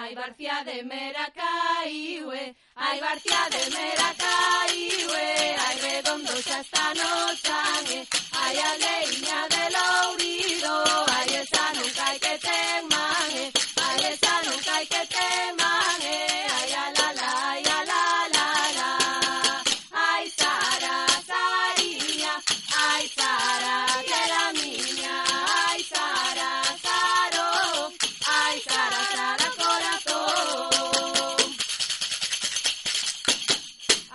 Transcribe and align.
Ai 0.00 0.14
Barcia 0.14 0.64
de 0.64 0.82
Meracaiue, 0.82 2.56
ai 2.74 3.00
Barcia 3.00 3.42
de 3.52 3.62
Meracaiue, 3.76 5.28
ai 5.66 5.76
redondo 5.88 6.32
xa 6.46 6.60
está 6.64 6.86
no 6.94 7.19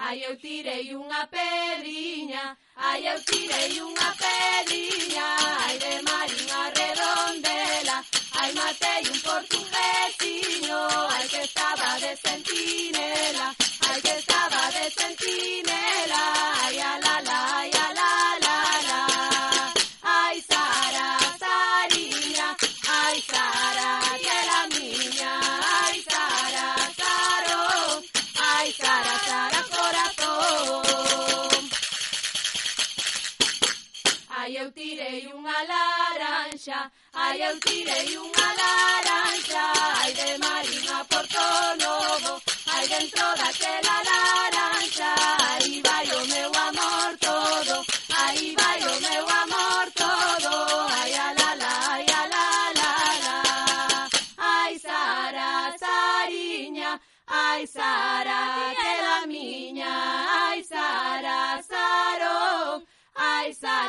Ai 0.08 0.24
eu 0.24 0.38
tirei 0.38 0.94
unha 0.94 1.22
pedriña, 1.34 2.56
ai 2.76 3.08
eu 3.12 3.20
tirei 3.30 3.74
unha 3.82 4.10
pedriña, 4.22 5.28
ai 5.66 5.76
de 5.84 5.94
mar 6.08 6.30
unha 6.42 6.64
redondela, 6.78 7.98
ai 8.40 8.52
matei 8.54 9.04
un 9.14 9.20
portuguesiño, 9.30 10.80
ai 11.16 11.26
que 11.32 11.42
estaba 11.50 11.90
de 12.04 12.14
sentido. 12.26 12.95
tirei 35.06 35.28
unha 35.32 35.60
laranxa, 35.70 36.80
ai 37.14 37.38
eu 37.42 37.60
tirei 37.60 38.18
unha 38.18 38.48
laranxa, 38.60 39.64
ai 40.02 40.12
de 40.18 40.30
Marina 40.42 41.06
Porto 41.06 41.46
Novo, 41.84 42.42
ai 42.74 42.88
dentro 42.88 43.28
daquela 43.38 43.96
laranxa, 44.10 45.12
ai 45.50 45.82
vai 45.86 46.08
o 46.10 46.22
meu 46.34 46.52
amor 46.68 47.12
todo, 47.22 47.76
ai 48.18 48.56
vai 48.58 48.80
o 48.82 48.96
meu 49.06 49.26
amor 49.44 49.86
todo, 49.94 50.54
ai 50.98 51.14
ala 51.28 51.50
la, 51.62 51.74
ai 51.94 52.06
ala 52.22 52.46
la 52.80 52.94
la, 53.26 53.38
ai 54.38 54.74
Sara, 54.80 55.52
Sariña, 55.84 57.00
ai 57.28 57.68
Sara, 57.68 58.42
que 58.82 58.94
la 59.06 59.20
miña, 59.28 59.94
ai 60.50 60.64
Sara, 60.64 61.62
Sarón, 61.70 62.84
ai 63.14 63.54
Sara. 63.54 63.85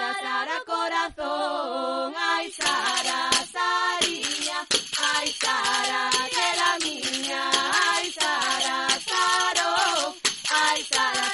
Sara. 10.92 11.25